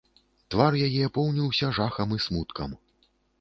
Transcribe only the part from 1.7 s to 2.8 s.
жахам і смуткам.